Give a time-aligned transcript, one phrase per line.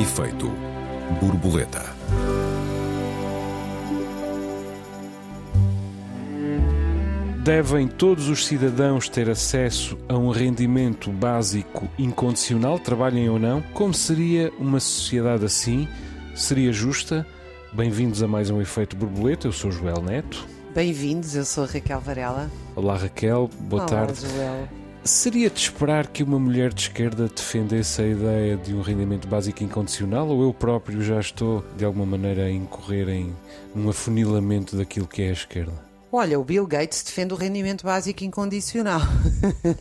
[0.00, 0.50] Efeito
[1.20, 1.84] borboleta.
[7.44, 13.60] Devem todos os cidadãos ter acesso a um rendimento básico incondicional, trabalhem ou não?
[13.74, 15.86] Como seria uma sociedade assim?
[16.34, 17.26] Seria justa?
[17.70, 19.48] Bem-vindos a mais um Efeito Borboleta.
[19.48, 20.48] Eu sou Joel Neto.
[20.74, 22.50] Bem-vindos, eu sou a Raquel Varela.
[22.74, 23.50] Olá, Raquel.
[23.60, 24.18] Boa Olá, tarde.
[24.18, 24.79] Joel.
[25.02, 29.64] Seria de esperar que uma mulher de esquerda defendesse a ideia de um rendimento básico
[29.64, 33.34] incondicional ou eu próprio já estou, de alguma maneira, a incorrer em
[33.74, 35.72] um afunilamento daquilo que é a esquerda?
[36.12, 39.00] Olha, o Bill Gates defende o rendimento básico incondicional.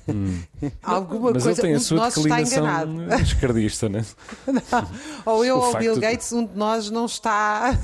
[0.82, 1.34] Alguma Hum.
[1.34, 3.14] Mas coisa, ele tem um a de sua nós está enganado.
[3.22, 4.06] esquerdista, né?
[5.26, 7.78] ou eu O ou o Bill de- Gates, um de nós não está,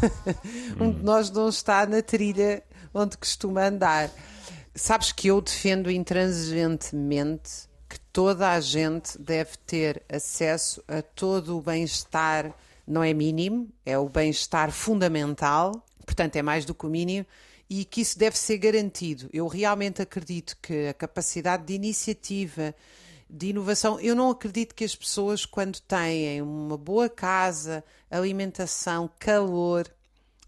[0.80, 0.92] um Hum.
[0.94, 4.10] de nós não está na trilha onde costuma andar.
[4.78, 11.62] Sabes que eu defendo intransigentemente que toda a gente deve ter acesso a todo o
[11.62, 12.54] bem-estar,
[12.86, 17.26] não é mínimo, é o bem-estar fundamental, portanto é mais do que o mínimo,
[17.70, 19.30] e que isso deve ser garantido.
[19.32, 22.76] Eu realmente acredito que a capacidade de iniciativa,
[23.30, 29.90] de inovação, eu não acredito que as pessoas, quando têm uma boa casa, alimentação, calor,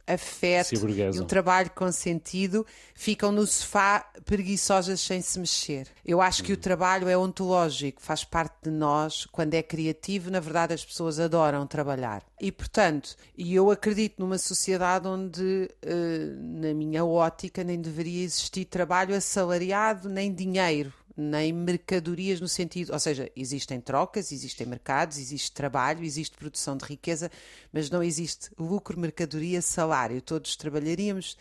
[0.08, 5.88] afeto e um trabalho com sentido, ficam no sofá preguiçosas sem se mexer.
[6.06, 9.26] Eu acho que o trabalho é ontológico, faz parte de nós.
[9.26, 12.24] Quando é criativo, na verdade, as pessoas adoram trabalhar.
[12.40, 19.16] E, portanto, eu acredito numa sociedade onde, eh, na minha ótica, nem deveria existir trabalho
[19.16, 20.94] assalariado nem dinheiro.
[21.20, 26.86] Nem mercadorias no sentido, ou seja, existem trocas, existem mercados, existe trabalho, existe produção de
[26.86, 27.32] riqueza,
[27.74, 30.22] mas não existe lucro, mercadoria, salário.
[30.22, 31.36] Todos trabalharíamos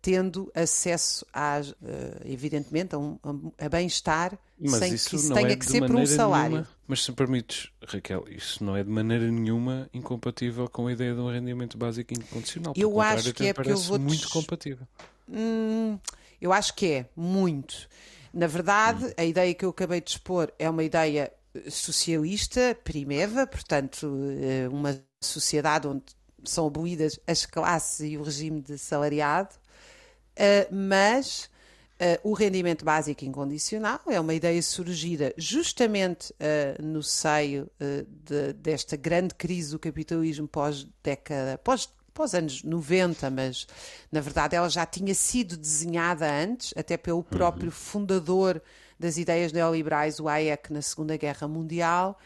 [0.00, 3.16] tendo acesso, a, eh, evidentemente, a, um,
[3.56, 6.50] a bem-estar Mas sem que isso tenha é que ser por um salário.
[6.56, 10.92] nenhuma- mas se me permites, Raquel, isso não é de maneira nenhuma incompatível com a
[10.92, 12.74] ideia de um rendimento básico incondicional.
[12.76, 14.84] Eu acho que é porque eu vou-te- muito compatível.
[15.28, 15.96] Hum,
[16.40, 17.88] eu acho que é, muito.
[18.32, 23.46] Na verdade, a ideia que eu acabei de expor é uma ideia eh, socialista, primeva,
[23.46, 24.10] portanto,
[24.40, 26.04] eh, uma sociedade onde
[26.44, 29.50] são abolidas as classes e o regime de salariado,
[30.36, 31.50] eh, mas
[32.24, 36.34] o rendimento básico incondicional é uma ideia surgida justamente
[36.82, 37.70] no seio
[38.08, 43.66] de- desta grande crise do capitalismo pós-década, pós, pós anos 90, mas
[44.10, 48.62] na verdade ela já tinha sido desenhada antes, até pelo próprio fundador
[48.98, 52.18] das ideias neoliberais, o Hayek, na Segunda Guerra Mundial,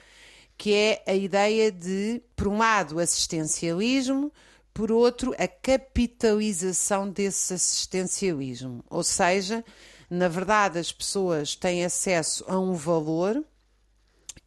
[0.58, 4.32] que é a ideia de, por um lado, assistencialismo,
[4.72, 8.84] por outro, a capitalização desse assistencialismo.
[8.91, 9.64] Ou seja,
[10.10, 13.42] na verdade, as pessoas têm acesso a um valor.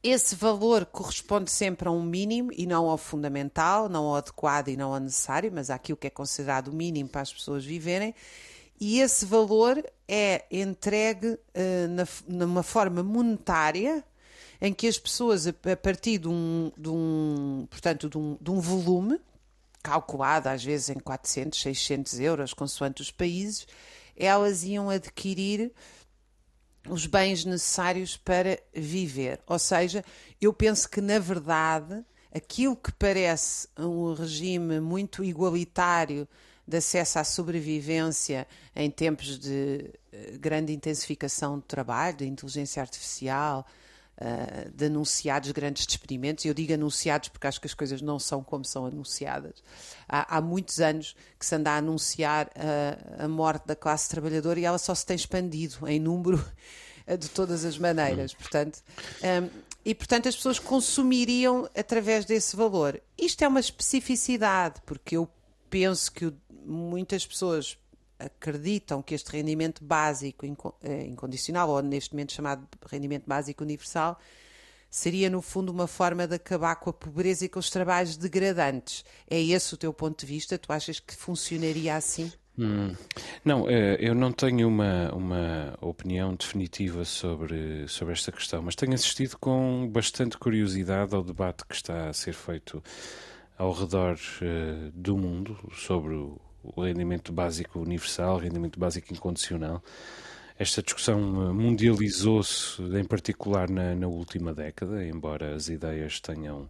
[0.01, 4.77] Esse valor corresponde sempre a um mínimo e não ao fundamental, não ao adequado e
[4.77, 8.15] não ao necessário, mas àquilo que é considerado o mínimo para as pessoas viverem.
[8.79, 14.01] E esse valor é entregue eh, na, numa forma monetária,
[14.61, 18.51] em que as pessoas, a, a partir de um, de um, portanto, de um, de
[18.51, 19.19] um volume,
[19.83, 23.67] calculado às vezes em 400, 600 euros, consoante os países,
[24.15, 25.73] elas iam adquirir
[26.87, 29.39] os bens necessários para viver.
[29.47, 30.03] Ou seja,
[30.39, 32.03] eu penso que, na verdade,
[32.33, 36.27] aquilo que parece um regime muito igualitário
[36.67, 43.65] de acesso à sobrevivência em tempos de eh, grande intensificação do trabalho, de inteligência artificial,
[44.21, 46.43] eh, de anunciados grandes despedimentos.
[46.43, 49.63] Eu digo anunciados porque acho que as coisas não são como são anunciadas.
[50.09, 54.59] Há, há muitos anos que se anda a anunciar a, a morte da classe trabalhadora
[54.59, 56.43] e ela só se tem expandido em número
[57.17, 58.33] de todas as maneiras.
[58.33, 58.83] Portanto,
[59.23, 59.49] hum,
[59.85, 63.01] e portanto as pessoas consumiriam através desse valor.
[63.17, 65.29] Isto é uma especificidade, porque eu
[65.69, 66.33] penso que
[66.65, 67.77] muitas pessoas
[68.19, 70.45] acreditam que este rendimento básico
[70.83, 74.19] eh, incondicional, ou neste momento chamado rendimento básico universal,
[74.89, 79.05] seria no fundo uma forma de acabar com a pobreza e com os trabalhos degradantes.
[79.29, 80.57] É esse o teu ponto de vista?
[80.57, 82.31] Tu achas que funcionaria assim?
[83.45, 88.93] Não, eh, eu não tenho uma, uma opinião definitiva sobre, sobre esta questão, mas tenho
[88.93, 92.83] assistido com bastante curiosidade ao debate que está a ser feito
[93.57, 99.81] ao redor eh, do mundo sobre o, o rendimento básico universal, rendimento básico incondicional.
[100.57, 101.19] Esta discussão
[101.49, 106.69] eh, mundializou-se, em particular na, na última década, embora as ideias tenham,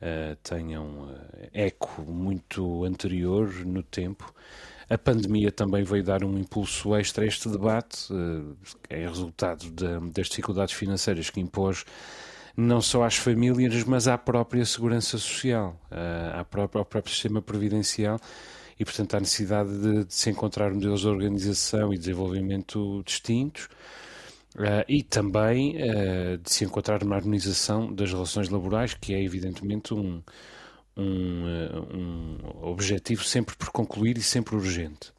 [0.00, 1.10] eh, tenham
[1.52, 4.32] eh, eco muito anterior no tempo.
[4.88, 8.08] A pandemia também veio dar um impulso extra a este debate,
[8.88, 11.84] eh, é resultado da- das dificuldades financeiras que impôs
[12.56, 15.78] não só às famílias, mas à própria segurança social,
[16.34, 18.18] à própria, ao próprio sistema previdencial
[18.80, 23.68] e, portanto, há necessidade de, de se encontrar modelos de organização e desenvolvimento distintos.
[24.56, 29.92] Uh, e também uh, de se encontrar uma harmonização das relações laborais, que é evidentemente
[29.92, 30.22] um,
[30.96, 35.12] um, uh, um objetivo sempre por concluir e sempre urgente.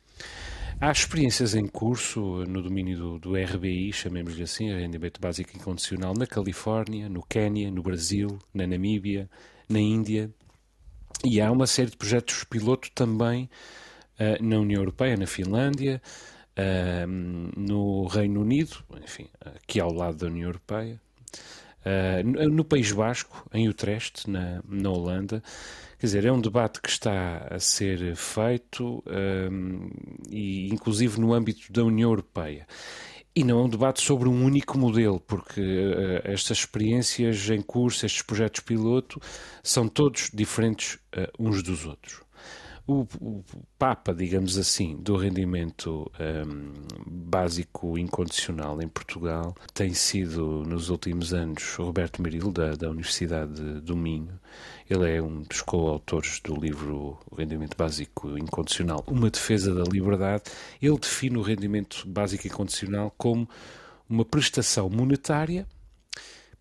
[0.79, 6.25] Há experiências em curso no domínio do, do RBI, chamemos-lhe assim, rendimento básico incondicional, na
[6.25, 9.29] Califórnia, no Quênia, no Brasil, na Namíbia,
[9.69, 10.31] na Índia,
[11.23, 13.49] e há uma série de projetos piloto também
[14.19, 16.01] uh, na União Europeia, na Finlândia,
[16.57, 17.07] uh,
[17.57, 20.99] no Reino Unido, enfim, aqui ao lado da União Europeia,
[21.85, 25.43] uh, no, País Basco, em Utrecht, na, na Holanda.
[25.99, 29.03] Quer dizer, é um debate que está a ser feito,
[30.31, 32.65] e inclusive no âmbito da União Europeia.
[33.33, 38.05] E não é um debate sobre um único modelo, porque uh, estas experiências em curso,
[38.05, 39.21] estes projetos piloto,
[39.63, 42.21] são todos diferentes uh, uns dos outros.
[42.87, 43.43] O, o,
[43.77, 46.73] Papa, digamos assim, do rendimento um,
[47.05, 53.95] básico incondicional em Portugal tem sido, nos últimos anos, Roberto Meril, da, da Universidade do
[53.95, 54.39] Minho,
[54.89, 60.43] ele é um dos coautores do livro O Rendimento Básico Incondicional, Uma Defesa da Liberdade.
[60.81, 63.47] Ele define o rendimento básico incondicional como
[64.09, 65.65] uma prestação monetária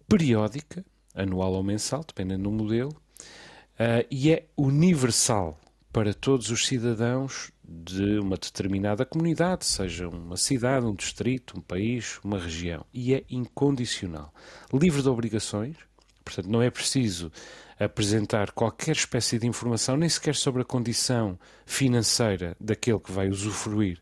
[0.08, 0.84] periódica,
[1.14, 5.58] anual ou mensal, dependendo do modelo, uh, e é universal
[5.92, 12.18] para todos os cidadãos de uma determinada comunidade, seja uma cidade, um distrito, um país,
[12.24, 14.32] uma região, e é incondicional.
[14.72, 15.76] Livre de obrigações,
[16.24, 17.30] portanto, não é preciso
[17.78, 24.00] apresentar qualquer espécie de informação, nem sequer sobre a condição financeira daquele que vai usufruir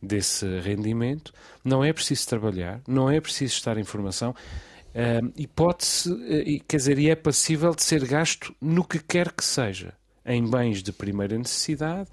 [0.00, 1.32] desse rendimento,
[1.64, 4.34] não é preciso trabalhar, não é preciso estar em formação.
[4.90, 9.44] Uh, e uh, quer dizer, e é passível de ser gasto no que quer que
[9.44, 9.94] seja,
[10.32, 12.08] em bens de primeira necessidade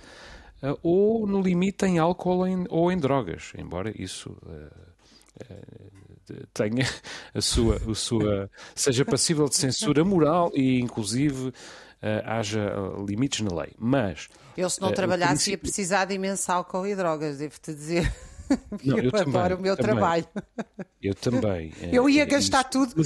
[0.64, 4.36] uh, ou, no limite, em álcool ou em, ou em drogas, embora isso
[6.54, 6.86] tenha
[7.34, 11.54] a sua, a sua seja passível de censura moral e inclusive uh,
[12.26, 12.74] haja
[13.06, 13.74] limites na lei.
[13.78, 15.54] Mas eu se não uh, trabalhasse princípio...
[15.54, 18.14] ia precisar de imenso álcool e drogas, devo-te dizer.
[18.84, 19.92] Não, eu, eu também, adoro o meu também.
[19.92, 20.28] trabalho.
[21.02, 21.74] Eu também.
[21.92, 23.04] Eu ia gastar isso, tudo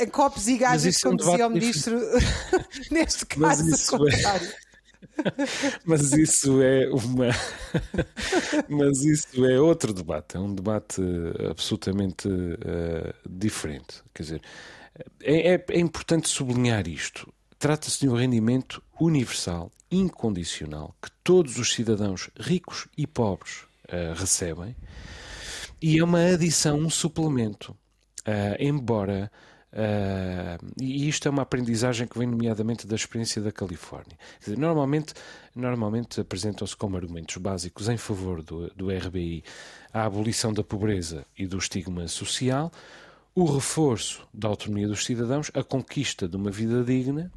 [0.00, 2.00] em copos e gajas, como dizia o ministro,
[2.90, 4.48] neste caso, contrário.
[4.48, 4.74] É...
[5.84, 7.28] Mas isso é uma.
[8.68, 10.36] Mas isso é outro debate.
[10.36, 11.00] É um debate
[11.48, 14.02] absolutamente uh, diferente.
[14.12, 14.42] Quer dizer,
[15.22, 17.32] é, é, é importante sublinhar isto.
[17.58, 24.76] Trata-se de um rendimento universal, incondicional, que todos os cidadãos ricos e pobres uh, recebem,
[25.80, 27.76] e é uma adição, um suplemento.
[28.26, 29.30] Uh, embora
[29.74, 34.16] Uh, e isto é uma aprendizagem que vem nomeadamente da experiência da Califórnia.
[34.38, 35.14] Dizer, normalmente,
[35.52, 39.42] normalmente apresentam-se como argumentos básicos em favor do, do RBI
[39.92, 42.70] a abolição da pobreza e do estigma social,
[43.34, 47.32] o reforço da autonomia dos cidadãos, a conquista de uma vida digna.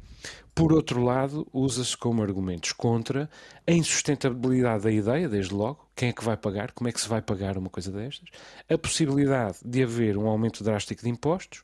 [0.54, 3.30] Por outro lado, usa-se como argumentos contra
[3.64, 7.08] a insustentabilidade da ideia, desde logo, quem é que vai pagar, como é que se
[7.08, 8.28] vai pagar uma coisa destas,
[8.68, 11.62] a possibilidade de haver um aumento drástico de impostos,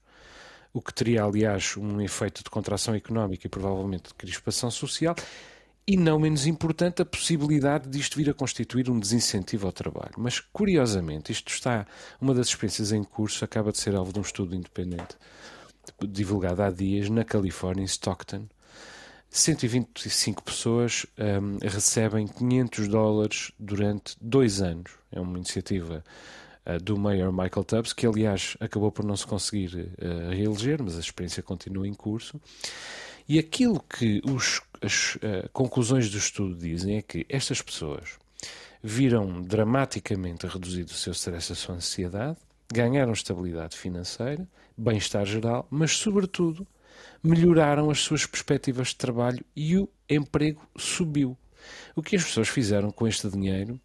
[0.73, 5.17] o que teria, aliás, um efeito de contração económica e provavelmente de crispação social,
[5.87, 10.15] e não menos importante, a possibilidade disto vir a constituir um desincentivo ao trabalho.
[10.17, 11.85] Mas, curiosamente, isto está,
[12.21, 15.17] uma das experiências em curso acaba de ser alvo de um estudo independente
[16.07, 18.47] divulgado há dias na Califórnia, em Stockton.
[19.31, 24.93] 125 pessoas um, recebem 500 dólares durante dois anos.
[25.11, 26.05] É uma iniciativa
[26.65, 30.97] uh, do Mayor Michael Tubbs, que aliás acabou por não se conseguir uh, reeleger, mas
[30.97, 32.41] a experiência continua em curso.
[33.29, 38.19] E aquilo que os, as uh, conclusões do estudo dizem é que estas pessoas
[38.81, 42.39] viram dramaticamente reduzido o seu stress, a sua ansiedade,
[42.75, 46.67] ganharam estabilidade financeira, bem-estar geral, mas, sobretudo,
[47.23, 51.39] melhoraram as suas perspectivas de trabalho e o emprego subiu.
[51.95, 53.81] O que as pessoas fizeram com este dinheiro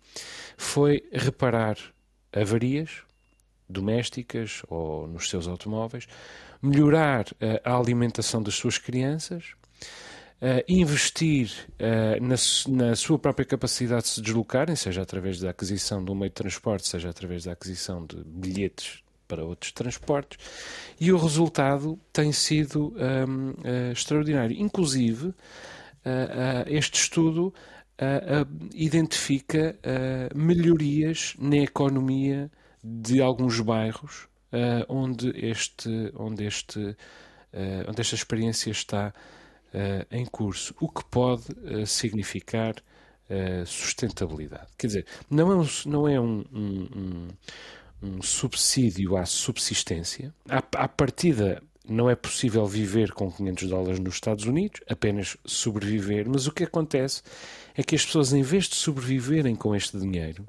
[0.58, 1.78] foi reparar
[2.34, 3.04] avarias
[3.70, 6.08] domésticas ou nos seus automóveis,
[6.60, 9.54] melhorar uh, a alimentação das suas crianças,
[10.42, 12.36] uh, investir uh, na,
[12.86, 16.36] na, sua própria capacidade de se deslocarem, seja através da aquisição de um meio de
[16.36, 20.40] transporte, seja através da aquisição de bilhetes para outros transportes,
[21.00, 23.54] e o resultado tem sido um,
[23.92, 24.58] extraordinário.
[24.60, 25.36] Inclusive,
[26.66, 27.54] este estudo
[28.00, 32.50] uh, uh, identifica uh, melhorias na economia
[32.84, 34.28] de alguns bairros
[34.88, 36.98] onde este, onde este
[37.88, 39.14] onde esta experiência está
[40.10, 41.46] em curso, o que pode
[41.86, 42.76] significar
[43.66, 44.68] sustentabilidade.
[44.78, 47.28] Quer dizer, não é um, não é um, um,
[48.02, 50.34] um subsídio à subsistência.
[50.48, 56.28] À, à partida, não é possível viver com 500 dólares nos Estados Unidos, apenas sobreviver,
[56.30, 57.22] mas o que acontece
[57.76, 60.46] é que as pessoas, em vez de sobreviverem com este dinheiro,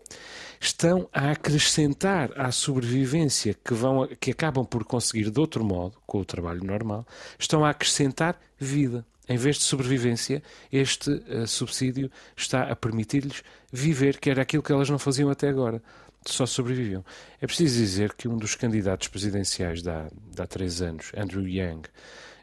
[0.61, 6.21] estão a acrescentar à sobrevivência que, vão, que acabam por conseguir de outro modo, com
[6.21, 7.07] o trabalho normal,
[7.39, 9.05] estão a acrescentar vida.
[9.29, 10.43] Em vez de sobrevivência,
[10.73, 15.49] este uh, subsídio está a permitir-lhes viver, que era aquilo que elas não faziam até
[15.49, 15.81] agora
[16.27, 17.05] só sobreviviam.
[17.41, 20.09] É preciso dizer que um dos candidatos presidenciais de há,
[20.39, 21.89] há três anos, Andrew Yang,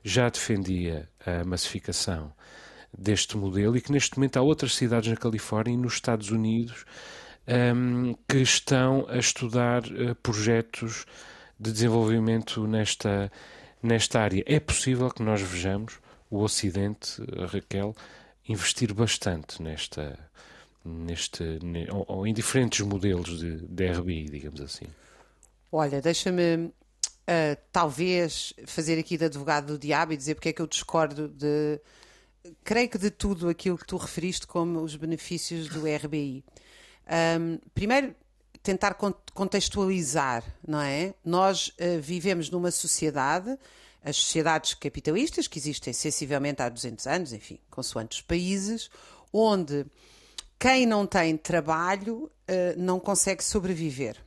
[0.03, 2.31] já defendia a massificação
[2.97, 6.85] deste modelo e que neste momento há outras cidades na Califórnia e nos Estados Unidos
[7.47, 11.05] um, que estão a estudar uh, projetos
[11.59, 13.31] de desenvolvimento nesta,
[13.81, 14.43] nesta área.
[14.45, 17.95] É possível que nós vejamos o Ocidente, Raquel,
[18.47, 20.17] investir bastante nesta,
[20.87, 21.43] neste,
[21.91, 24.85] ou, ou, em diferentes modelos de, de RBI, digamos assim?
[25.71, 26.55] Olha, deixa-me
[27.27, 31.27] uh, talvez fazer aqui de advogado do diabo e dizer porque é que eu discordo
[31.27, 31.79] de.
[32.63, 36.45] Creio que de tudo aquilo que tu referiste como os benefícios do RBI.
[37.39, 38.15] Um, primeiro,
[38.63, 38.93] tentar
[39.33, 41.13] contextualizar, não é?
[41.25, 43.57] Nós uh, vivemos numa sociedade,
[44.03, 48.89] as sociedades capitalistas, que existem sensivelmente há 200 anos, enfim, consoante os países,
[49.33, 49.85] onde
[50.59, 52.31] quem não tem trabalho uh,
[52.77, 54.17] não consegue sobreviver.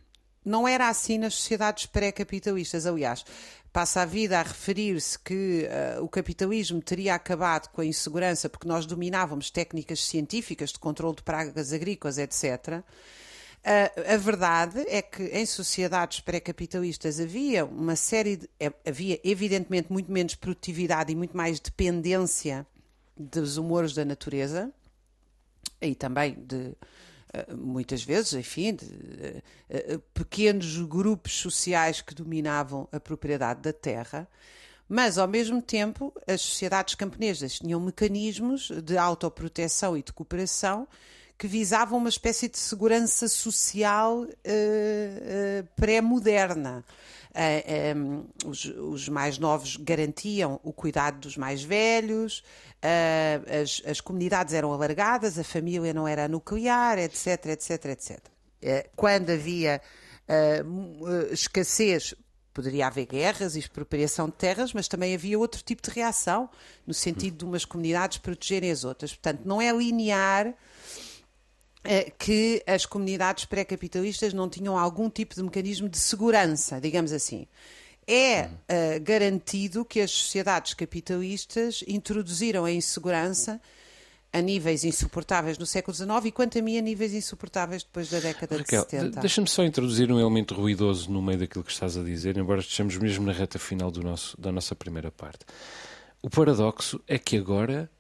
[0.44, 3.24] Não era assim nas sociedades pré-capitalistas, aliás.
[3.72, 5.68] Passa a vida a referir-se que
[5.98, 11.16] uh, o capitalismo teria acabado com a insegurança porque nós dominávamos técnicas científicas de controle
[11.16, 12.78] de pragas agrícolas, etc.
[12.78, 18.48] Uh, a verdade é que em sociedades pré-capitalistas havia uma série de.
[18.86, 22.66] havia, evidentemente, muito menos produtividade e muito mais dependência
[23.16, 24.72] dos humores da natureza
[25.80, 26.74] e também de
[27.32, 33.60] eh, muitas vezes, enfim, de, de, eh, de, pequenos grupos sociais que dominavam a propriedade
[33.62, 34.28] da terra,
[34.88, 40.88] mas ao mesmo tempo as sociedades camponesas tinham mecanismos de autoproteção e de cooperação
[41.40, 46.84] que visavam uma espécie de segurança social uh, uh, pré-moderna.
[47.30, 52.44] Uh, eh, um, os, os, mais novos garantiam o cuidado dos mais velhos,
[52.82, 58.18] as, as, comunidades eram alargadas, a família não era nuclear, etc, etc, etc.
[58.96, 59.80] quando havia
[61.30, 62.14] escassez
[62.52, 66.50] poderia haver guerras e expropriação de terras, mas também havia outro tipo de reação,
[66.86, 69.12] no sentido de umas comunidades protegerem as outras.
[69.12, 70.52] Portanto, não é linear
[72.18, 77.46] que as comunidades pré-capitalistas não tinham algum tipo de mecanismo de segurança, digamos assim.
[78.06, 78.50] É uh,
[79.02, 83.60] garantido que as sociedades capitalistas introduziram a insegurança
[84.32, 88.20] a níveis insuportáveis no século XIX e, quanto a mim, a níveis insuportáveis depois da
[88.20, 89.20] década Raquel, de 70.
[89.20, 92.96] Deixa-me só introduzir um elemento ruidoso no meio daquilo que estás a dizer, embora estejamos
[92.96, 95.44] mesmo na reta final nosso, da nossa primeira parte.
[96.22, 97.90] O paradoxo é que agora,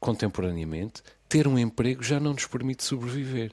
[0.00, 3.52] contemporaneamente, ter um emprego já não nos permite sobreviver.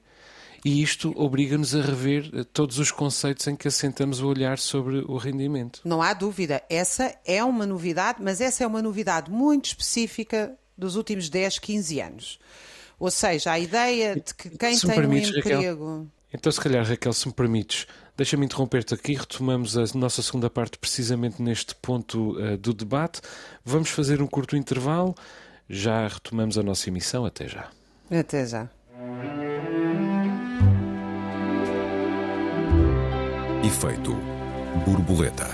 [0.64, 4.98] E isto obriga-nos a rever eh, todos os conceitos em que assentamos o olhar sobre
[4.98, 5.80] o rendimento.
[5.84, 10.96] Não há dúvida, essa é uma novidade, mas essa é uma novidade muito específica dos
[10.96, 12.38] últimos 10, 15 anos.
[12.98, 15.60] Ou seja, a ideia de que quem tem permites, um emprego.
[15.60, 19.14] Raquel, então, se calhar, Raquel, se me permites, deixa-me interromper-te aqui.
[19.14, 23.20] Retomamos a nossa segunda parte precisamente neste ponto uh, do debate.
[23.64, 25.14] Vamos fazer um curto intervalo.
[25.68, 27.24] Já retomamos a nossa emissão.
[27.24, 27.68] Até já.
[28.10, 28.68] Até já.
[33.64, 34.14] Efeito
[34.84, 35.46] borboleta.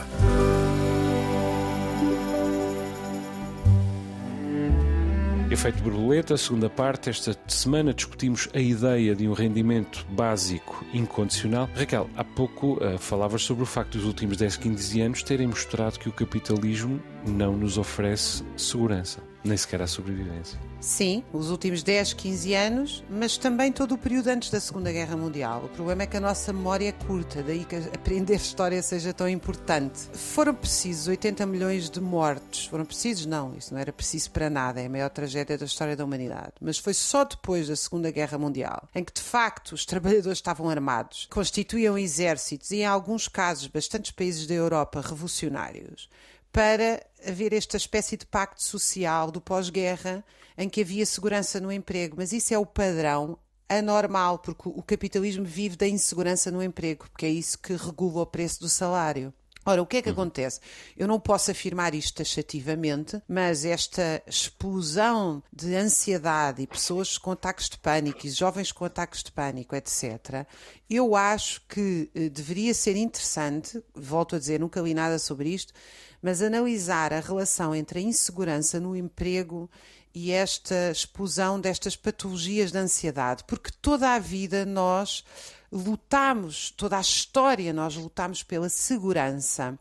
[5.51, 7.09] Efeito borboleta, segunda parte.
[7.09, 11.71] Esta semana discutimos a ideia de um rendimento básico incondicional.
[11.75, 15.99] Raquel, há pouco uh, falavas sobre o facto dos últimos 10, 15 anos terem mostrado
[15.99, 20.59] que o capitalismo não nos oferece segurança nem sequer à sobrevivência.
[20.81, 25.17] Sim, os últimos 10, 15 anos, mas também todo o período antes da Segunda Guerra
[25.17, 25.65] Mundial.
[25.65, 29.29] O problema é que a nossa memória é curta, daí que aprender história seja tão
[29.29, 30.01] importante.
[30.13, 32.67] Foram precisos 80 milhões de mortos.
[32.67, 33.27] Foram precisos?
[33.27, 36.53] Não, isso não era preciso para nada, é a maior tragédia da história da humanidade.
[36.61, 40.69] Mas foi só depois da Segunda Guerra Mundial, em que de facto os trabalhadores estavam
[40.69, 46.09] armados, constituíam exércitos e, em alguns casos, bastantes países da Europa revolucionários
[46.53, 50.25] para haver esta espécie de pacto social do pós-guerra
[50.57, 52.17] em que havia segurança no emprego.
[52.19, 57.27] Mas isso é o padrão anormal, porque o capitalismo vive da insegurança no emprego, porque
[57.27, 59.33] é isso que regula o preço do salário.
[59.65, 60.15] Ora, o que é que uhum.
[60.15, 60.61] acontece?
[60.97, 67.69] Eu não posso afirmar isto taxativamente, mas esta explosão de ansiedade e pessoas com ataques
[67.69, 70.47] de pânico e jovens com ataques de pânico, etc.,
[70.91, 75.73] eu acho que eh, deveria ser interessante, volto a dizer, nunca li nada sobre isto,
[76.21, 79.71] mas analisar a relação entre a insegurança no emprego
[80.15, 85.25] e esta explosão destas patologias de ansiedade, porque toda a vida nós
[85.73, 89.79] lutamos, toda a história nós lutamos pela segurança.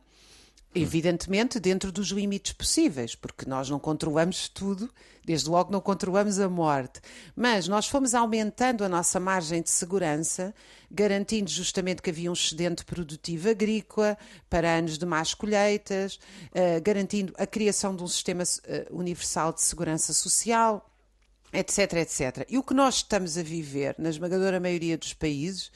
[0.73, 4.89] Evidentemente, dentro dos limites possíveis, porque nós não controlamos tudo,
[5.25, 7.01] desde logo não controlamos a morte.
[7.35, 10.55] Mas nós fomos aumentando a nossa margem de segurança,
[10.89, 14.17] garantindo justamente que havia um excedente produtivo agrícola
[14.49, 19.61] para anos de más colheitas, uh, garantindo a criação de um sistema uh, universal de
[19.61, 20.90] segurança social
[21.53, 22.45] etc, etc.
[22.49, 25.71] E o que nós estamos a viver, na esmagadora maioria dos países,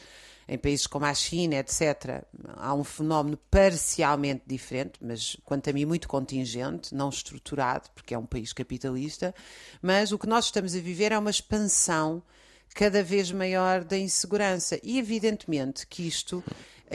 [0.47, 2.23] em países como a China, etc.,
[2.55, 8.17] há um fenómeno parcialmente diferente, mas quanto a mim muito contingente, não estruturado, porque é
[8.17, 9.33] um país capitalista,
[9.81, 12.21] mas o que nós estamos a viver é uma expansão
[12.75, 14.79] cada vez maior da insegurança.
[14.83, 16.43] E evidentemente que isto,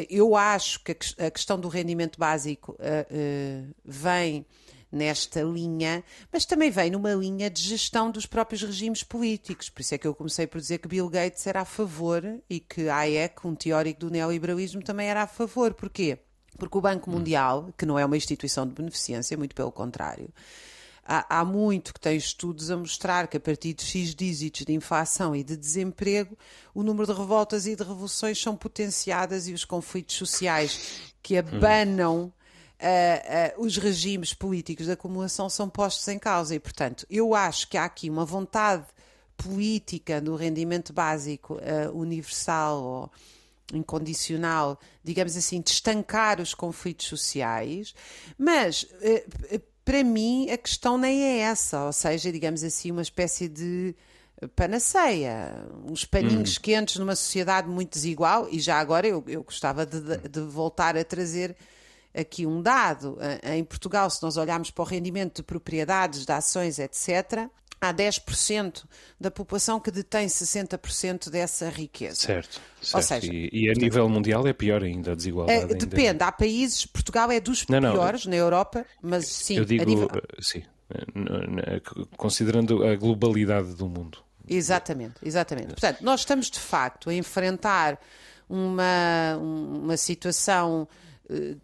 [0.08, 4.46] eu acho que a questão do rendimento básico uh, uh, vem
[4.90, 9.68] nesta linha, mas também vem numa linha de gestão dos próprios regimes políticos.
[9.68, 12.58] Por isso é que eu comecei por dizer que Bill Gates era a favor e
[12.58, 15.74] que Hayek, um teórico do neoliberalismo, também era a favor.
[15.74, 16.18] Porquê?
[16.58, 20.28] Porque o Banco Mundial, que não é uma instituição de beneficência, muito pelo contrário,
[21.04, 25.34] há, muito que tem estudos a mostrar que a partir de X dígitos de inflação
[25.34, 26.36] e de desemprego,
[26.74, 32.32] o número de revoltas e de revoluções são potenciadas e os conflitos sociais que abanam
[32.80, 36.54] uh, uh, os regimes políticos de acumulação são postos em causa.
[36.54, 38.86] E, portanto, eu acho que há aqui uma vontade
[39.36, 43.10] política do rendimento básico uh, universal ou
[43.72, 47.94] incondicional, digamos assim, de estancar os conflitos sociais,
[48.36, 48.84] mas
[49.84, 53.94] para mim a questão nem é essa, ou seja, digamos assim, uma espécie de
[54.56, 56.60] panaceia, uns paninhos hum.
[56.62, 61.04] quentes numa sociedade muito desigual, e já agora eu, eu gostava de, de voltar a
[61.04, 61.56] trazer
[62.14, 63.18] aqui um dado.
[63.42, 67.48] Em Portugal, se nós olharmos para o rendimento de propriedades, de ações, etc.,
[67.80, 68.84] há 10%
[69.18, 72.16] da população que detém 60% dessa riqueza.
[72.16, 72.60] Certo.
[72.82, 72.96] certo.
[72.96, 75.72] Ou seja, e, e a nível mundial é pior ainda a desigualdade.
[75.72, 79.56] É, depende, há países, Portugal é dos não, piores não, na Europa, mas sim.
[79.56, 80.08] Eu digo, nível...
[80.12, 80.62] Eh, sim,
[82.16, 84.18] considerando a globalidade do mundo.
[84.46, 85.68] Exatamente, exatamente.
[85.68, 87.98] Portanto, nós estamos de facto a enfrentar
[88.48, 91.09] uma, uma situação eh,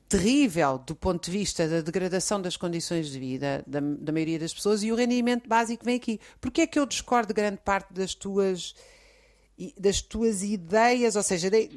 [0.08, 4.54] terrível do ponto de vista da degradação das condições de vida da, da, maioria das
[4.54, 6.20] pessoas e o rendimento básico vem aqui.
[6.40, 8.74] Porquê é que eu discordo de grande parte das tuas
[9.78, 11.70] das tuas ideias, ou seja, de,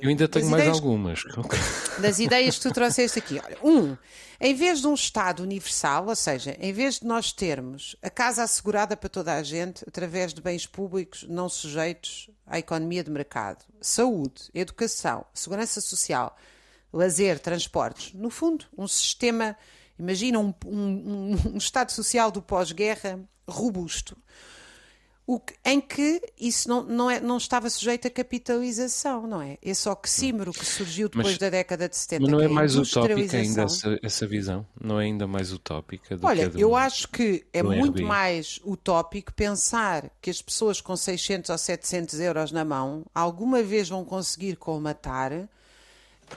[0.00, 1.22] eu ainda tenho mais ideias, algumas.
[2.00, 3.40] Das ideias que tu trouxeste aqui.
[3.42, 3.96] Olha, um,
[4.38, 8.42] em vez de um Estado universal, ou seja, em vez de nós termos a casa
[8.42, 13.64] assegurada para toda a gente através de bens públicos não sujeitos à economia de mercado,
[13.80, 16.36] saúde, educação, segurança social,
[16.96, 18.12] lazer, transportes.
[18.14, 19.56] No fundo, um sistema,
[19.98, 24.16] imagina um, um, um Estado social do pós-guerra robusto,
[25.44, 29.58] que, em que isso não, não, é, não estava sujeito a capitalização, não é?
[29.60, 32.22] Esse oxímero que surgiu depois mas, da década de 70.
[32.22, 34.64] Mas não é, é mais utópica ainda essa, essa, visão?
[34.80, 39.32] Não é ainda mais utópica do Olha, que eu acho que é muito mais utópico
[39.34, 44.54] pensar que as pessoas com 600 ou 700 euros na mão alguma vez vão conseguir
[44.56, 45.48] colmatar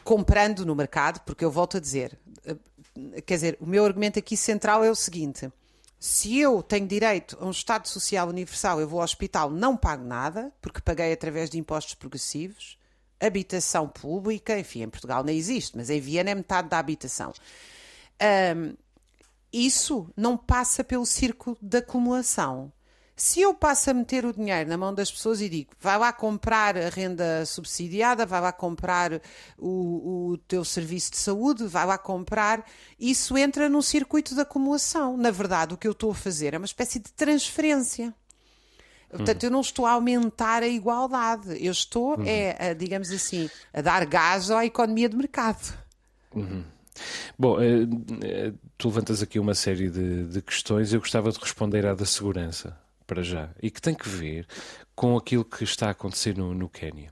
[0.04, 4.36] comprando no mercado, porque eu volto a dizer, eh, quer dizer, o meu argumento aqui
[4.36, 5.52] central é o seguinte:
[6.00, 10.06] se eu tenho direito a um Estado Social Universal, eu vou ao hospital, não pago
[10.06, 12.78] nada, porque paguei através de impostos progressivos,
[13.20, 17.34] habitação pública, enfim, em Portugal nem existe, mas em Viena é metade da habitação.
[18.56, 18.76] Um,
[19.52, 22.72] isso não passa pelo círculo de acumulação.
[23.20, 26.14] Se eu passo a meter o dinheiro na mão das pessoas e digo, vai lá
[26.14, 29.22] comprar a renda subsidiada, vai lá comprar
[29.58, 32.66] o, o teu serviço de saúde, vai lá comprar,
[32.98, 35.18] isso entra num circuito de acumulação.
[35.18, 38.16] Na verdade, o que eu estou a fazer é uma espécie de transferência.
[39.10, 42.24] Portanto, eu não estou a aumentar a igualdade, eu estou, uhum.
[42.26, 45.78] é, a, digamos assim, a dar gás à economia de mercado.
[46.34, 46.64] Uhum.
[47.38, 47.82] Bom, eh,
[48.22, 52.06] eh, tu levantas aqui uma série de, de questões, eu gostava de responder à da
[52.06, 52.78] segurança
[53.10, 54.46] para já, e que tem que ver
[54.94, 57.12] com aquilo que está a acontecer no, no Quénia.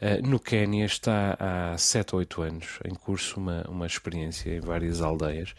[0.00, 4.58] Uh, no Quénia está há 7 ou 8 anos em curso uma, uma experiência em
[4.58, 5.54] várias aldeias,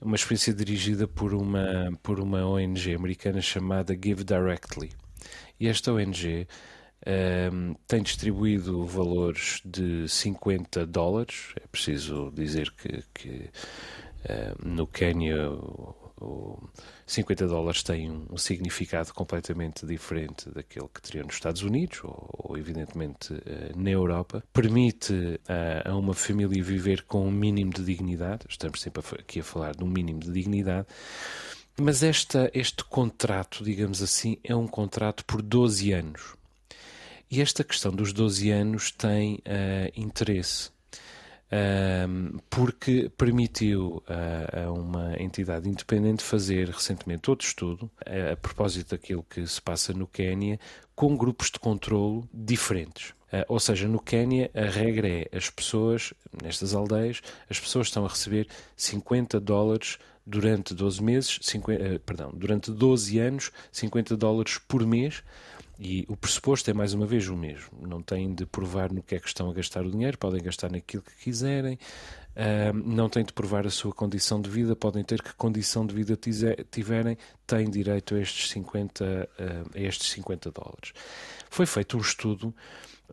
[0.00, 4.90] uma experiência dirigida por uma, por uma ONG americana chamada Give Directly.
[5.60, 6.48] E esta ONG
[7.52, 11.52] um, tem distribuído valores de 50 dólares.
[11.62, 13.50] É preciso dizer que, que
[14.64, 15.50] um, no Quênia
[16.20, 16.58] o
[17.06, 22.58] 50 dólares tem um, significado completamente diferente daquele que teria nos Estados Unidos ou, ou
[22.58, 23.40] evidentemente, uh,
[23.76, 24.42] na Europa.
[24.52, 28.46] Permite uh, a uma família viver com um mínimo de dignidade.
[28.48, 30.86] Estamos sempre aqui a falar de um mínimo de dignidade.
[31.80, 36.34] Mas esta, este contrato, digamos assim, é um contrato por 12 anos.
[37.30, 40.70] E esta questão dos 12 anos tem uh, interesse
[42.50, 47.90] porque permitiu a uma entidade independente fazer recentemente outro estudo
[48.32, 50.60] a propósito daquilo que se passa no Quênia
[50.94, 53.14] com grupos de controlo diferentes.
[53.32, 58.04] Uh, ou seja, no Quênia a regra é as pessoas, nestas aldeias, as pessoas estão
[58.04, 64.58] a receber 50 dólares durante 12 meses, 50, uh, perdão, durante 12 anos, 50 dólares
[64.66, 65.22] por mês,
[65.78, 67.86] e o pressuposto é mais uma vez o mesmo.
[67.86, 70.70] Não têm de provar no que é que estão a gastar o dinheiro, podem gastar
[70.70, 71.78] naquilo que quiserem,
[72.34, 75.94] uh, não têm de provar a sua condição de vida, podem ter que condição de
[75.94, 76.18] vida
[76.70, 80.92] tiverem, têm direito a estes 50, uh, a estes 50 dólares.
[81.48, 82.52] Foi feito um estudo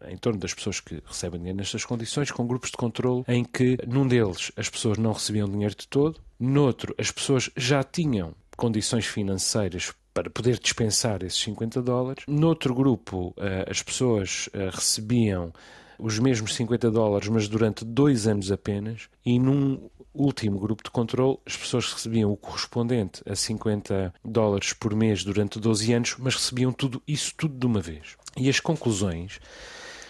[0.07, 3.77] em torno das pessoas que recebem dinheiro nestas condições, com grupos de controle em que
[3.87, 9.05] num deles as pessoas não recebiam dinheiro de todo, noutro as pessoas já tinham condições
[9.05, 12.23] financeiras para poder dispensar esses 50 dólares.
[12.25, 15.51] Noutro grupo, eh, as pessoas eh, recebiam
[15.99, 21.37] os mesmos 50 dólares, mas durante dois anos apenas, e num último grupo de controle,
[21.45, 26.71] as pessoas recebiam o correspondente a 50 dólares por mês durante 12 anos, mas recebiam
[26.71, 28.15] tudo isso tudo de uma vez.
[28.37, 29.39] E as conclusões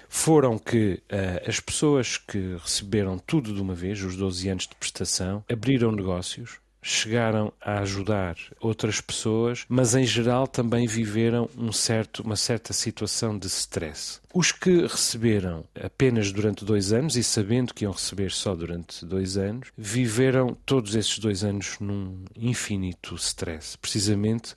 [0.07, 4.75] foram que uh, as pessoas que receberam tudo de uma vez, os 12 anos de
[4.75, 12.21] prestação, abriram negócios, chegaram a ajudar outras pessoas, mas em geral também viveram um certo,
[12.21, 14.19] uma certa situação de stress.
[14.31, 19.35] Os que receberam apenas durante dois anos e sabendo que iam receber só durante dois
[19.35, 24.53] anos, viveram todos esses dois anos num infinito stress, precisamente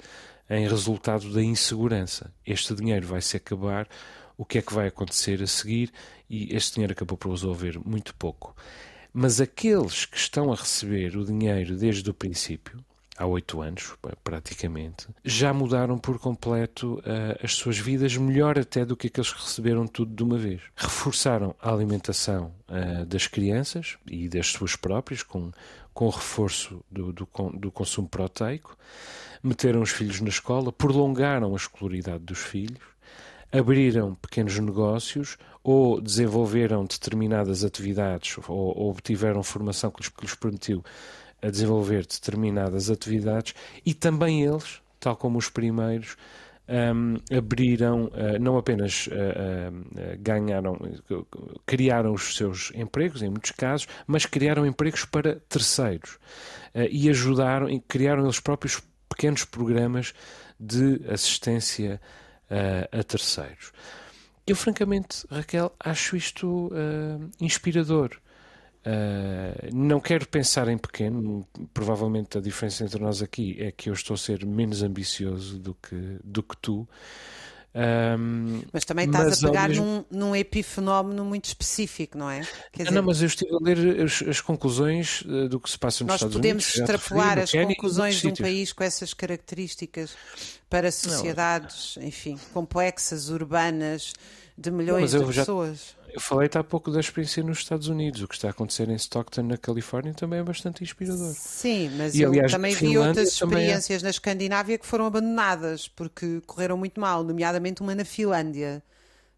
[0.50, 2.30] em resultado da insegurança.
[2.46, 3.88] Este dinheiro vai se acabar,
[4.36, 5.90] o que é que vai acontecer a seguir?
[6.28, 8.54] E este dinheiro acabou por resolver muito pouco.
[9.12, 12.84] Mas aqueles que estão a receber o dinheiro desde o princípio,
[13.18, 18.96] há oito anos, praticamente, já mudaram por completo uh, as suas vidas, melhor até do
[18.96, 20.62] que aqueles que receberam tudo de uma vez.
[20.76, 25.50] Reforçaram a alimentação uh, das crianças e das suas próprias, com,
[25.92, 28.76] com reforço do, do, do consumo proteico,
[29.42, 32.82] meteram os filhos na escola, prolongaram a escolaridade dos filhos,
[33.50, 35.36] abriram pequenos negócios
[35.68, 40.82] ou desenvolveram determinadas atividades ou, ou obtiveram formação que lhes, que lhes permitiu
[41.42, 43.54] a desenvolver determinadas atividades
[43.84, 46.16] e também eles, tal como os primeiros,
[46.66, 50.78] um, abriram, uh, não apenas uh, uh, ganharam,
[51.66, 56.18] criaram os seus empregos, em muitos casos, mas criaram empregos para terceiros
[56.90, 60.14] e ajudaram, e criaram eles próprios pequenos programas
[60.58, 62.00] de assistência
[62.92, 63.72] a terceiros.
[64.48, 68.18] Eu, francamente, Raquel, acho isto uh, inspirador.
[68.86, 73.92] Uh, não quero pensar em pequeno, provavelmente a diferença entre nós aqui é que eu
[73.92, 76.88] estou a ser menos ambicioso do que, do que tu.
[77.74, 79.84] Um, mas também estás mas a pegar mesmo...
[79.84, 82.40] num, num, epifenómeno muito específico, não é?
[82.72, 82.94] Quer não, dizer...
[82.94, 86.08] não, mas eu estive a ler as, as conclusões uh, do que se passa nos
[86.08, 86.64] Nós Estados Unidos.
[86.64, 88.48] Nós podemos extrapolar as conclusões de um sítios.
[88.48, 90.16] país com essas características
[90.68, 92.04] para sociedades, não.
[92.04, 94.14] enfim, complexas, urbanas,
[94.56, 95.97] de milhões não, de pessoas.
[96.12, 98.22] Eu falei há pouco da experiência nos Estados Unidos.
[98.22, 101.34] O que está a acontecer em Stockton, na Califórnia, também é bastante inspirador.
[101.34, 104.04] Sim, mas e, eu aliás, também vi outras é- experiências é...
[104.04, 108.82] na Escandinávia que foram abandonadas porque correram muito mal, nomeadamente uma na Finlândia.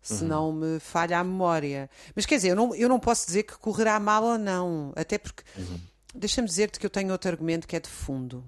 [0.03, 0.29] Se uhum.
[0.29, 1.91] não me falha a memória.
[2.17, 4.95] Mas quer dizer, eu não, eu não posso dizer que correrá mal ou não.
[4.97, 5.79] Até porque, uhum.
[6.15, 8.43] deixa-me dizer-te que eu tenho outro argumento que é de fundo.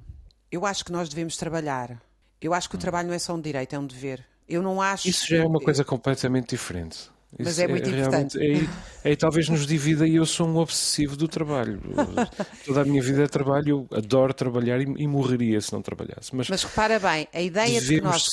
[0.51, 2.01] Eu acho que nós devemos trabalhar.
[2.41, 2.81] Eu acho que o uhum.
[2.81, 4.25] trabalho não é só um direito, é um dever.
[4.49, 5.09] Eu não acho.
[5.09, 7.11] Isso já é uma coisa completamente diferente.
[7.39, 8.39] Mas Isso é muito é, importante.
[8.39, 8.69] Aí,
[9.05, 11.81] aí talvez nos divida e eu sou um obsessivo do trabalho.
[12.67, 16.35] Toda a minha vida é trabalho, eu adoro trabalhar e, e morreria se não trabalhasse.
[16.35, 17.89] Mas, Mas repara bem, a ideia devemos...
[17.89, 18.27] de que nós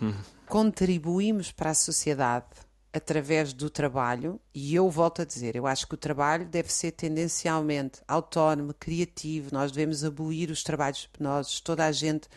[0.00, 0.14] hum.
[0.46, 2.46] contribuímos para a sociedade
[2.92, 6.90] através do trabalho, e eu volto a dizer, eu acho que o trabalho deve ser
[6.90, 12.28] tendencialmente autónomo, criativo, nós devemos abolir os trabalhos penosos, toda a gente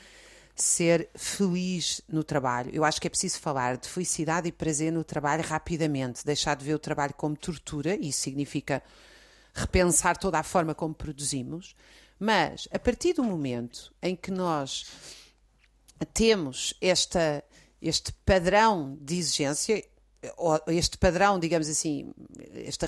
[0.55, 2.69] ser feliz no trabalho.
[2.73, 6.63] Eu acho que é preciso falar de felicidade e prazer no trabalho rapidamente, deixar de
[6.63, 8.83] ver o trabalho como tortura, isso significa
[9.53, 11.75] repensar toda a forma como produzimos,
[12.19, 14.85] mas a partir do momento em que nós
[16.13, 17.43] temos esta,
[17.81, 19.83] este padrão de exigência,
[20.67, 22.13] este padrão, digamos assim,
[22.53, 22.87] esta,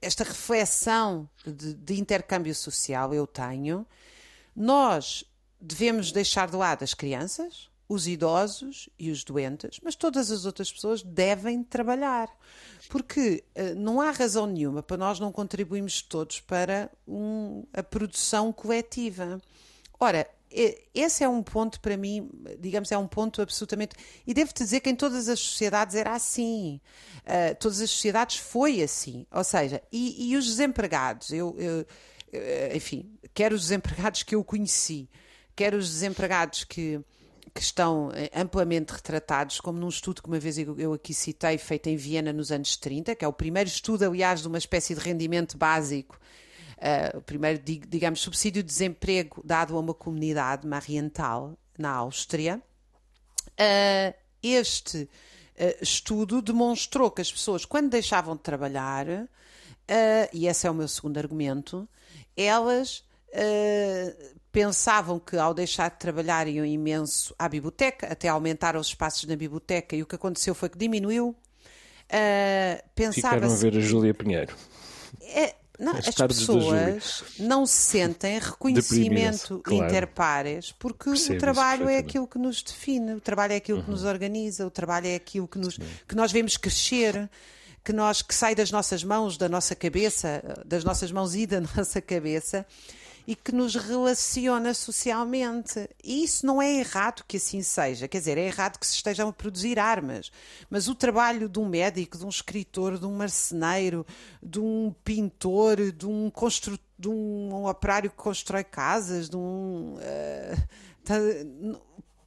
[0.00, 3.86] esta reflexão de, de intercâmbio social eu tenho,
[4.54, 5.24] nós
[5.64, 10.72] devemos deixar de lado as crianças, os idosos e os doentes, mas todas as outras
[10.72, 12.28] pessoas devem trabalhar.
[12.88, 18.52] Porque uh, não há razão nenhuma para nós não contribuirmos todos para um, a produção
[18.52, 19.40] coletiva.
[19.98, 20.28] Ora,
[20.94, 23.96] esse é um ponto para mim, digamos, é um ponto absolutamente.
[24.26, 26.80] E devo-te dizer que em todas as sociedades era assim.
[27.20, 29.26] Uh, todas as sociedades foi assim.
[29.32, 31.86] Ou seja, e, e os desempregados, eu, eu,
[32.74, 35.08] enfim, quer os desempregados que eu conheci,
[35.54, 37.00] quer os desempregados que,
[37.54, 41.88] que estão eh, amplamente retratados, como num estudo que uma vez eu aqui citei, feito
[41.88, 45.00] em Viena nos anos 30, que é o primeiro estudo, aliás, de uma espécie de
[45.00, 46.18] rendimento básico
[46.84, 52.62] uh, o primeiro, digamos, subsídio de desemprego dado a uma comunidade mariental na Áustria.
[53.52, 55.08] Uh, este uh,
[55.82, 59.06] estudo demonstrou que as pessoas, quando deixavam de trabalhar,
[60.32, 61.86] e esse é o meu segundo argumento,
[62.34, 63.04] elas
[64.54, 69.34] pensavam que ao deixar de trabalhar iam imenso à biblioteca, até aumentaram os espaços na
[69.34, 71.34] biblioteca, e o que aconteceu foi que diminuiu.
[72.04, 74.54] Uh, Ficaram a ver a Júlia Pinheiro.
[75.22, 79.84] É, não, as, as pessoas não sentem reconhecimento claro.
[79.84, 83.84] interpares porque Percebo o trabalho é aquilo que nos define, o trabalho é aquilo uhum.
[83.84, 87.28] que nos organiza, o trabalho é aquilo que, nos, que nós vemos crescer,
[87.82, 91.60] que, nós, que sai das nossas mãos, da nossa cabeça, das nossas mãos e da
[91.74, 92.64] nossa cabeça
[93.26, 95.88] e que nos relaciona socialmente.
[96.02, 98.06] E isso não é errado que assim seja.
[98.06, 100.30] Quer dizer, é errado que se estejam a produzir armas.
[100.68, 104.06] Mas o trabalho de um médico, de um escritor, de um marceneiro,
[104.42, 109.96] de um pintor, de um construtor, de um operário que constrói casas, de um.
[109.96, 111.80] Uh,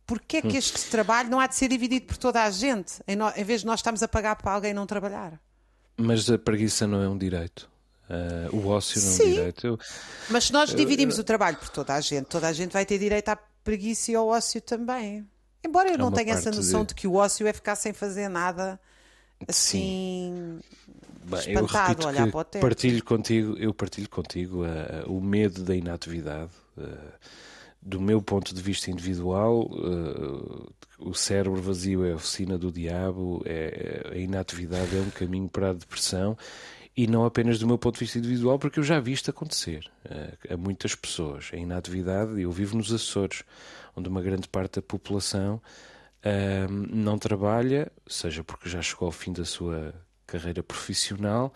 [0.08, 0.58] Porquê é que hum.
[0.58, 3.62] este trabalho não há de ser dividido por toda a gente, em, no, em vez
[3.62, 5.38] de nós estarmos a pagar para alguém não trabalhar?
[5.98, 7.70] Mas a preguiça não é um direito.
[8.10, 9.68] Uh, o ócio não Sim, direito.
[9.68, 9.80] Eu,
[10.30, 12.86] mas se nós dividimos eu, o trabalho por toda a gente, toda a gente vai
[12.86, 15.28] ter direito à preguiça e ao ócio também.
[15.64, 16.90] Embora eu é não tenha essa noção de...
[16.90, 16.96] de...
[16.96, 18.80] que o ócio é ficar sem fazer nada
[19.46, 20.60] assim
[21.24, 22.66] Bem, espantado, eu olhar para o tempo.
[22.66, 26.52] Partilho contigo, eu partilho contigo uh, o medo da inatividade.
[26.78, 26.98] Uh,
[27.82, 29.70] do meu ponto de vista individual,
[31.00, 35.70] o cérebro vazio é a oficina do diabo, é, a inatividade é um caminho para
[35.70, 36.38] a depressão
[36.98, 39.88] e não apenas do meu ponto de vista individual, porque eu já vi isto acontecer
[40.04, 41.52] uh, a muitas pessoas.
[41.54, 43.44] A inatividade, eu vivo nos Açores,
[43.96, 45.62] onde uma grande parte da população
[46.26, 49.94] uh, não trabalha, seja porque já chegou ao fim da sua
[50.26, 51.54] carreira profissional,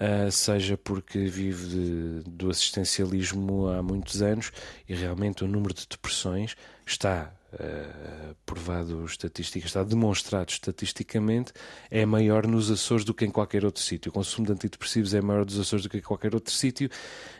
[0.00, 4.50] uh, seja porque vive de, do assistencialismo há muitos anos
[4.88, 11.52] e realmente o número de depressões está uh, provado estatística, está demonstrado estatisticamente,
[11.90, 14.10] é maior nos Açores do que em qualquer outro sítio.
[14.10, 16.88] O consumo de antidepressivos é maior nos Açores do que em qualquer outro sítio.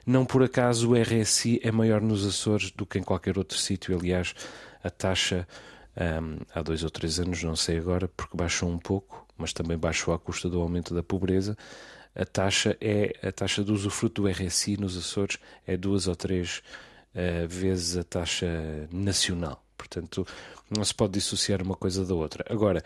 [0.06, 3.96] Não por acaso o RSI é maior nos Açores do que em qualquer outro sítio.
[3.96, 4.34] Aliás,
[4.82, 5.46] a taxa
[5.96, 9.78] um, há dois ou três anos, não sei agora, porque baixou um pouco, mas também
[9.78, 11.56] baixou à custa do aumento da pobreza.
[12.14, 16.62] A taxa é a taxa do usufruto do RSI nos Açores é duas ou três
[17.14, 19.65] uh, vezes a taxa nacional.
[19.76, 20.26] Portanto,
[20.70, 22.44] não se pode dissociar uma coisa da outra.
[22.48, 22.82] Agora,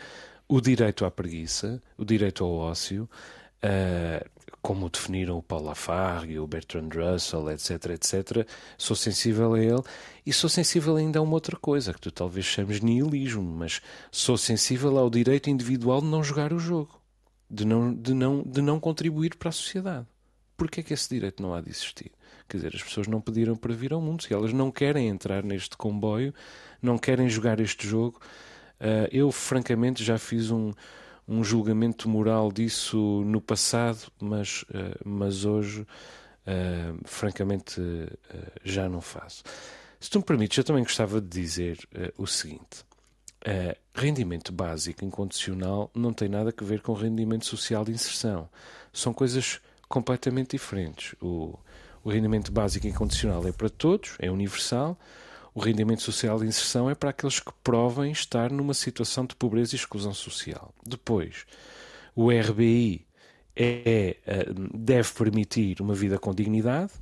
[0.49, 3.09] o direito à preguiça, o direito ao ócio,
[3.65, 4.29] uh,
[4.63, 9.83] como definiram o Paulo Lafargue, o Bertrand Russell, etc, etc, sou sensível a ele
[10.27, 14.37] e sou sensível ainda a uma outra coisa, que tu talvez chames nihilismo, mas sou
[14.37, 17.01] sensível ao direito individual de não jogar o jogo,
[17.49, 20.07] de não, de não, de não contribuir para a sociedade.
[20.57, 22.13] Porquê é que esse direito não há de existir?
[22.47, 24.23] Quer dizer, as pessoas não pediram para vir ao mundo.
[24.23, 26.35] Se elas não querem entrar neste comboio,
[26.83, 28.21] não querem jogar este jogo,
[28.81, 30.73] uh, eu francamente já fiz um,
[31.27, 37.81] um julgamento moral disso no passado, mas, uh, mas hoje, uh, francamente,
[38.65, 39.43] já não faço.
[39.99, 41.79] Se tu me permites, eu também gostava de dizer
[42.17, 42.85] o seguinte.
[43.95, 48.49] rendimento básico incondicional não tem nada a ver com rendimento social de inserção.
[48.95, 51.15] São coisas completamente diferentes.
[51.21, 51.59] O,
[52.03, 54.99] o rendimento básico incondicional é para todos, é universal.
[55.55, 59.75] O rendimento social de inserção é para aqueles que provem estar numa situação de pobreza
[59.75, 60.73] e exclusão social.
[60.87, 61.45] Depois,
[62.15, 63.07] o RBI
[63.57, 66.93] é, é, deve permitir uma vida com dignidade.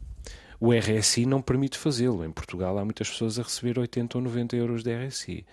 [0.59, 2.25] O RSI não permite fazê-lo.
[2.25, 5.47] Em Portugal há muitas pessoas a receber 80 ou 90 euros de RSI.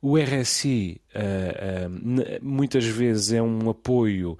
[0.00, 4.38] O RSI uh, uh, muitas vezes é um apoio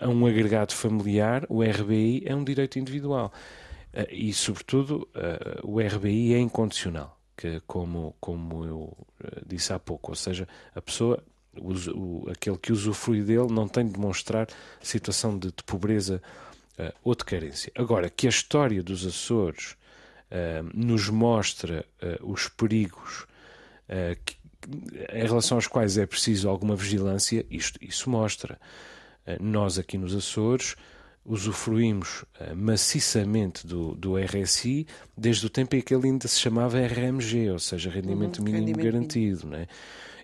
[0.00, 3.32] a um agregado familiar, o RBI é um direito individual.
[3.92, 9.78] Eh, e, sobretudo, eh, o RBI é incondicional, que, como, como eu eh, disse há
[9.78, 11.24] pouco, ou seja, a pessoa
[11.56, 14.46] o, o, aquele que usufrui dele não tem de demonstrar
[14.82, 16.22] situação de, de pobreza
[16.78, 17.72] uh, ou de carência.
[17.74, 19.72] Agora, que a história dos Açores
[20.30, 23.26] uh, nos mostra uh, os perigos
[24.24, 24.36] que,
[25.12, 28.56] em relação aos quais é preciso alguma vigilância, isto, isso mostra.
[29.40, 30.76] nós aqui nos Açores
[31.24, 32.24] usufruímos
[32.56, 37.58] maciçamente do, do RSI desde o tempo em que ele ainda se chamava RMG, ou
[37.58, 39.46] seja, Rendimento uhum, Mínimo rendimento Garantido.
[39.46, 39.50] Mínimo.
[39.50, 39.66] Né?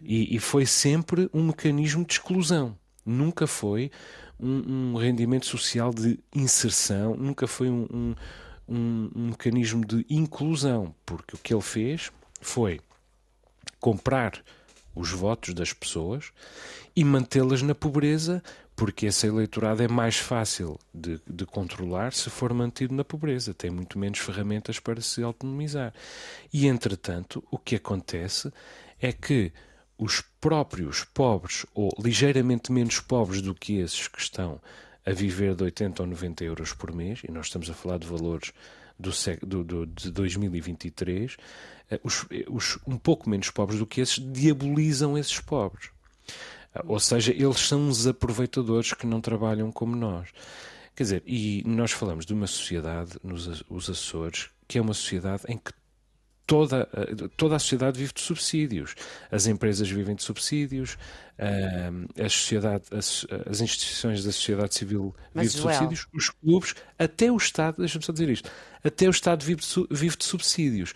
[0.03, 2.77] E, e, foi sempre um mecanismo de exclusão.
[3.05, 3.91] Nunca foi
[4.39, 8.15] um, um rendimento social de inserção, nunca foi um, um,
[8.69, 12.81] um, um mecanismo de inclusão, porque o que ele fez foi
[13.81, 14.43] comprar
[14.95, 16.31] os votos das pessoas
[16.95, 18.43] e mantê-las na pobreza,
[18.77, 23.71] porque esse eleitorado é mais fácil de, de, controlar se for mantido na pobreza, tem
[23.71, 25.95] muito menos ferramentas para se autonomizar.
[26.53, 28.53] E, entretanto, o que acontece
[29.01, 29.51] é que
[29.99, 34.61] os próprios pobres, ou ligeiramente menos pobres do que esses que estão
[35.07, 38.07] a viver de 80 ou 90 euros por mês, e nós estamos a falar de
[38.07, 38.53] valores
[38.99, 39.11] do,
[39.47, 41.37] do, do de 2023,
[41.91, 45.91] eh, os, eh, os um pouco menos pobres do que esses diabolizam esses pobres.
[46.77, 50.29] Eh, ou seja, eles são os aproveitadores que não trabalham como nós.
[50.95, 55.43] Quer dizer, e nós falamos de uma sociedade, nos os Açores, que é uma sociedade
[55.49, 55.73] em que
[56.47, 56.89] toda,
[57.37, 58.95] toda a sociedade vive de subsídios.
[59.31, 60.97] As empresas vivem de subsídios,
[61.39, 67.37] a sociedade, as, as, instituições da sociedade civil vivem de subsídios, os clubes, até o
[67.37, 68.51] Estado, deixa-me só dizer isto,
[68.83, 70.95] até o Estado vive de, vive de subsídios.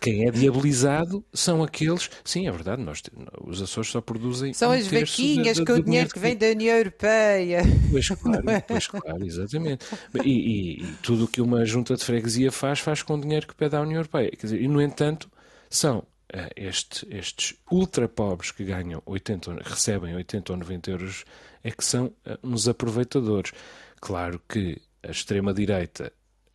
[0.00, 2.10] Quem é diabolizado são aqueles.
[2.24, 3.02] Sim, é verdade, nós,
[3.44, 4.52] os Açores só produzem.
[4.52, 7.62] São um as vaquinhas com o dinheiro que vem da União Europeia.
[7.90, 9.86] Pois claro, pois claro, exatamente.
[10.24, 13.46] E, e, e tudo o que uma junta de freguesia faz, faz com o dinheiro
[13.46, 14.30] que pede à União Europeia.
[14.30, 15.30] Quer dizer, e, no entanto,
[15.68, 21.24] são uh, este, estes ultra pobres que ganham 80, recebem 80 ou 90 euros,
[21.62, 23.52] é que são uh, uns aproveitadores.
[24.00, 26.12] Claro que a extrema-direita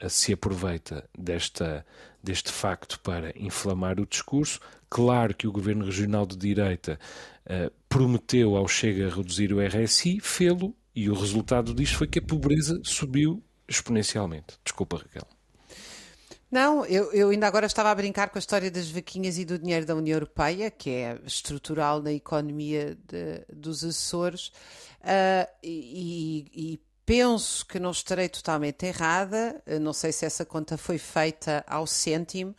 [0.09, 1.85] se aproveita desta,
[2.23, 4.59] deste facto para inflamar o discurso.
[4.89, 6.97] Claro que o governo regional de direita
[7.45, 12.21] uh, prometeu ao Chega reduzir o RSI, fê-lo, e o resultado disto foi que a
[12.21, 14.57] pobreza subiu exponencialmente.
[14.63, 15.27] Desculpa, Raquel.
[16.53, 19.57] Não, eu, eu, ainda agora estava a brincar com a história das vaquinhas e do
[19.57, 24.49] dinheiro da União Europeia, que é estrutural na economia de, dos Açores,
[25.01, 30.97] uh, e, e, penso que não estarei totalmente errada, não sei se essa conta foi
[30.97, 32.55] feita ao cêntimo,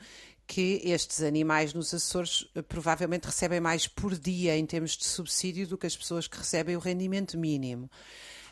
[0.47, 5.67] que estes animais nos Açores eh, provavelmente recebem mais por dia em termos de subsídio
[5.67, 7.91] do que as pessoas que recebem o rendimento mínimo.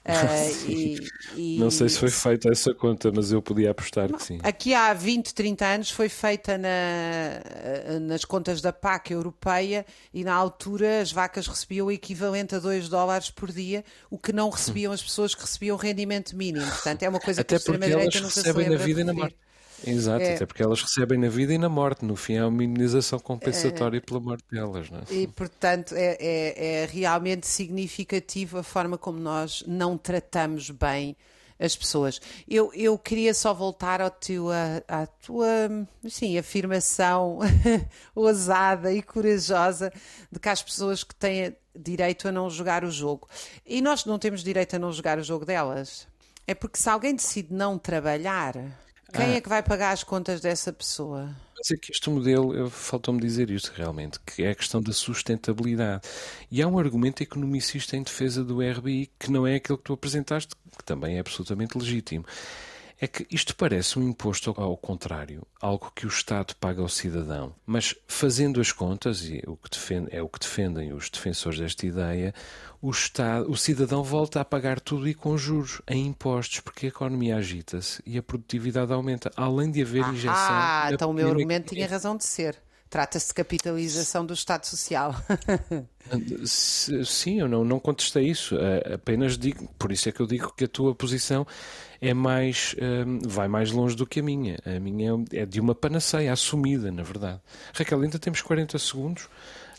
[0.13, 0.99] Uh, e,
[1.37, 1.59] e...
[1.61, 4.39] Não sei se foi feita essa conta, mas eu podia apostar que sim.
[4.43, 10.25] Aqui há 20, 30 anos foi feita na, eh, nas contas da PAC europeia e
[10.25, 14.51] na altura as vacas recebiam o equivalente a 2 dólares por dia, o que não
[14.51, 16.67] recebiam as pessoas que recebiam rendimento mínimo.
[16.67, 19.13] Portanto, é uma coisa Até que a extrema-direita nunca se lembra na vida e na
[19.13, 19.37] morte.
[19.87, 20.35] Exato, é.
[20.35, 22.05] até porque elas recebem na vida e na morte.
[22.05, 24.01] No fim, é uma imunização compensatória é.
[24.01, 24.91] pela morte delas.
[24.91, 25.03] Não é?
[25.11, 31.17] E, portanto, é, é, é realmente significativo a forma como nós não tratamos bem
[31.63, 32.21] as pessoas.
[32.49, 37.39] Eu, eu queria só voltar ao teu, à, tua sim, afirmação
[38.15, 39.93] ousada e corajosa
[40.31, 43.29] de que há as pessoas que têm direito a não jogar o jogo.
[43.65, 46.07] E nós não temos direito a não jogar o jogo delas.
[46.47, 48.55] É porque se alguém decide não trabalhar
[49.13, 49.37] quem ah.
[49.37, 51.29] é que vai pagar as contas dessa pessoa?
[51.57, 56.03] Mas é que este modelo, faltou-me dizer isto realmente, que é a questão da sustentabilidade.
[56.51, 59.93] E há um argumento economicista em defesa do RBI que não é aquele que tu
[59.93, 62.25] apresentaste, que também é absolutamente legítimo
[63.03, 67.53] é que isto parece um imposto ao contrário, algo que o Estado paga ao cidadão.
[67.67, 71.85] Mas fazendo as contas, e o que defende, é o que defendem os defensores desta
[71.85, 72.33] ideia,
[72.81, 76.91] o, Estado, o cidadão volta a pagar tudo e com juros, em impostos, porque a
[76.91, 80.33] economia agita-se e a produtividade aumenta, além de haver injeção.
[80.37, 82.57] Ah, então o meu argumento tinha razão de ser.
[82.89, 85.13] Trata-se de capitalização do Estado Social.
[86.47, 88.55] Sim, eu não, não contestei isso.
[88.95, 91.47] Apenas digo, por isso é que eu digo que a tua posição
[92.03, 92.75] é mais,
[93.07, 94.59] um, vai mais longe do que a minha.
[94.67, 97.41] A minha é de uma panaceia assumida, na verdade.
[97.73, 99.29] Raquel, ainda temos 40 segundos.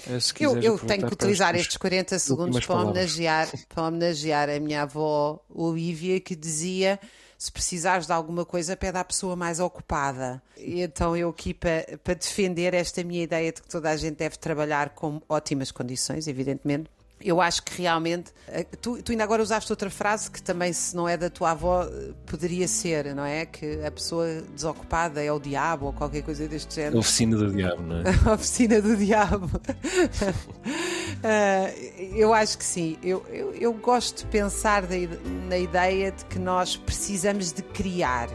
[0.07, 4.83] Eh, eu, eu tenho que utilizar estes 40 segundos para homenagear, para homenagear a minha
[4.83, 6.97] avó Olivia, que dizia
[7.37, 10.41] se precisares de alguma coisa, pede à pessoa mais ocupada.
[10.57, 14.15] E então eu aqui para, para defender esta minha ideia de que toda a gente
[14.15, 16.89] deve trabalhar com ótimas condições, evidentemente,
[17.23, 18.31] eu acho que realmente.
[18.47, 21.51] Eh, tu, tu, ainda agora usaste outra frase que também, se não é da tua
[21.51, 21.87] avó,
[22.25, 23.45] poderia ser, não é?
[23.45, 26.99] Que a pessoa desocupada é o diabo ou qualquer coisa deste género.
[26.99, 28.03] Oficina do diabo, não é?
[28.29, 29.49] A oficina do diabo.
[31.17, 32.97] Uh, eu acho que sim.
[33.01, 35.09] Eu, eu, eu gosto de pensar de,
[35.47, 38.29] na ideia de que nós precisamos de criar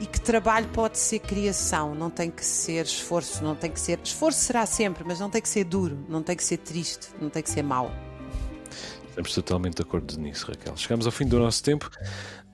[0.00, 3.98] e que trabalho pode ser criação, não tem que ser esforço, não tem que ser.
[4.02, 7.28] Esforço será sempre, mas não tem que ser duro, não tem que ser triste, não
[7.28, 7.90] tem que ser mau.
[9.18, 10.76] Estamos totalmente de acordo nisso, Raquel.
[10.76, 11.90] Chegamos ao fim do nosso tempo.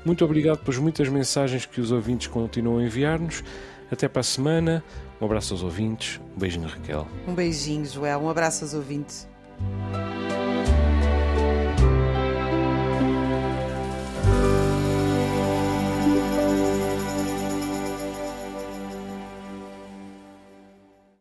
[0.02, 3.44] Muito obrigado pelas muitas mensagens que os ouvintes continuam a enviar-nos.
[3.92, 4.82] Até para a semana.
[5.20, 6.18] Um abraço aos ouvintes.
[6.34, 7.06] Um beijinho, Raquel.
[7.28, 8.20] Um beijinho, Joel.
[8.20, 9.28] Um abraço aos ouvintes.